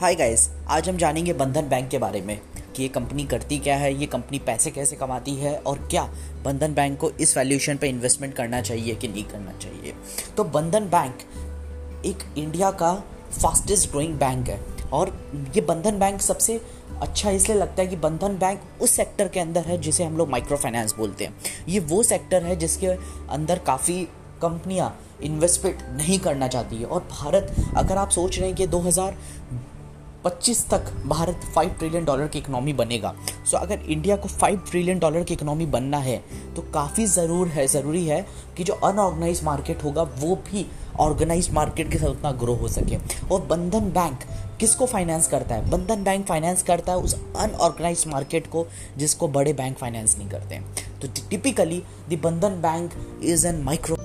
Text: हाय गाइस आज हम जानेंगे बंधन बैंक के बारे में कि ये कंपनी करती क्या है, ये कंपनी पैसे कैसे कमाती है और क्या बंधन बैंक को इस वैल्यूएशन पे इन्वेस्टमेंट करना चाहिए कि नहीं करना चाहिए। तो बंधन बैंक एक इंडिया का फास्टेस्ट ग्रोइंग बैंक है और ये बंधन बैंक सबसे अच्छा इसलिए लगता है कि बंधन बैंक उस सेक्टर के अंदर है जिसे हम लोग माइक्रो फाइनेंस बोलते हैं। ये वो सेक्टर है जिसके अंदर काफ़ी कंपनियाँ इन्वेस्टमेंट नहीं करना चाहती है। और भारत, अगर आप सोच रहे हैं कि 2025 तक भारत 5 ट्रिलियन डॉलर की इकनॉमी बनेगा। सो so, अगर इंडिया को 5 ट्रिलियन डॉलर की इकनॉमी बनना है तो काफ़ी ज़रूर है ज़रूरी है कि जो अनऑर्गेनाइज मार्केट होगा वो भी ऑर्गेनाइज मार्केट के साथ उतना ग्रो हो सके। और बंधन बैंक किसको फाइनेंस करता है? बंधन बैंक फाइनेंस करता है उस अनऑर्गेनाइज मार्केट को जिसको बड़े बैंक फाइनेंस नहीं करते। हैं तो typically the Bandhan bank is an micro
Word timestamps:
हाय 0.00 0.14
गाइस 0.14 0.48
आज 0.68 0.88
हम 0.88 0.96
जानेंगे 0.96 1.32
बंधन 1.32 1.68
बैंक 1.68 1.88
के 1.88 1.98
बारे 1.98 2.20
में 2.20 2.40
कि 2.76 2.82
ये 2.82 2.88
कंपनी 2.88 3.24
करती 3.24 3.58
क्या 3.58 3.76
है, 3.76 3.92
ये 3.94 4.06
कंपनी 4.06 4.38
पैसे 4.38 4.70
कैसे 4.70 4.96
कमाती 4.96 5.34
है 5.34 5.54
और 5.58 5.78
क्या 5.90 6.02
बंधन 6.44 6.74
बैंक 6.74 6.98
को 7.00 7.10
इस 7.10 7.36
वैल्यूएशन 7.36 7.76
पे 7.76 7.88
इन्वेस्टमेंट 7.88 8.34
करना 8.34 8.60
चाहिए 8.60 8.94
कि 8.94 9.08
नहीं 9.08 9.24
करना 9.24 9.52
चाहिए। 9.52 9.94
तो 10.36 10.44
बंधन 10.44 10.88
बैंक 10.88 11.18
एक 12.06 12.24
इंडिया 12.38 12.70
का 12.72 12.92
फास्टेस्ट 13.32 13.90
ग्रोइंग 13.90 14.18
बैंक 14.18 14.48
है 14.48 14.60
और 14.92 15.16
ये 15.56 15.60
बंधन 15.62 15.98
बैंक 15.98 16.20
सबसे 16.20 16.60
अच्छा 17.02 17.30
इसलिए 17.30 17.58
लगता 17.58 17.82
है 17.82 17.88
कि 17.88 17.96
बंधन 17.96 18.38
बैंक 18.38 18.82
उस 18.82 18.90
सेक्टर 18.90 19.28
के 19.28 19.40
अंदर 19.40 19.64
है 19.64 19.78
जिसे 19.78 20.04
हम 20.04 20.16
लोग 20.16 20.30
माइक्रो 20.30 20.56
फाइनेंस 20.56 20.94
बोलते 20.94 21.24
हैं। 21.24 21.64
ये 21.68 21.80
वो 21.80 22.02
सेक्टर 22.02 22.44
है 22.44 22.56
जिसके 22.56 22.86
अंदर 23.30 23.58
काफ़ी 23.66 24.02
कंपनियाँ 24.42 24.96
इन्वेस्टमेंट 25.22 25.78
नहीं 25.96 26.18
करना 26.18 26.48
चाहती 26.48 26.76
है। 26.76 26.84
और 26.84 27.08
भारत, 27.10 27.54
अगर 27.76 27.96
आप 27.96 28.10
सोच 28.10 28.38
रहे 28.38 28.48
हैं 28.48 28.56
कि 28.56 28.66
2025 30.26 30.60
तक 30.70 30.90
भारत 31.06 31.40
5 31.56 31.76
ट्रिलियन 31.78 32.04
डॉलर 32.04 32.28
की 32.28 32.38
इकनॉमी 32.38 32.72
बनेगा। 32.72 33.14
सो 33.22 33.56
so, 33.56 33.62
अगर 33.62 33.80
इंडिया 33.80 34.16
को 34.16 34.28
5 34.30 34.70
ट्रिलियन 34.70 34.98
डॉलर 34.98 35.24
की 35.24 35.34
इकनॉमी 35.34 35.66
बनना 35.66 35.98
है 35.98 36.16
तो 36.56 36.62
काफ़ी 36.74 37.06
ज़रूर 37.06 37.48
है 37.48 37.66
ज़रूरी 37.66 38.04
है 38.06 38.24
कि 38.56 38.64
जो 38.64 38.74
अनऑर्गेनाइज 38.84 39.42
मार्केट 39.44 39.84
होगा 39.84 40.02
वो 40.02 40.36
भी 40.50 40.66
ऑर्गेनाइज 41.00 41.50
मार्केट 41.52 41.90
के 41.92 41.98
साथ 41.98 42.08
उतना 42.08 42.32
ग्रो 42.32 42.54
हो 42.54 42.68
सके। 42.68 42.96
और 43.30 43.40
बंधन 43.46 43.90
बैंक 43.92 44.18
किसको 44.60 44.86
फाइनेंस 44.86 45.28
करता 45.28 45.54
है? 45.54 45.70
बंधन 45.70 46.04
बैंक 46.04 46.26
फाइनेंस 46.26 46.62
करता 46.62 46.92
है 46.92 46.98
उस 46.98 47.14
अनऑर्गेनाइज 47.36 48.04
मार्केट 48.08 48.46
को 48.46 48.66
जिसको 48.98 49.28
बड़े 49.28 49.52
बैंक 49.52 49.78
फाइनेंस 49.78 50.18
नहीं 50.18 50.28
करते। 50.28 50.54
हैं 50.54 50.98
तो 51.00 51.08
typically 51.30 51.82
the 52.10 52.20
Bandhan 52.24 52.60
bank 52.62 52.90
is 53.24 53.46
an 53.46 53.62
micro 53.62 53.96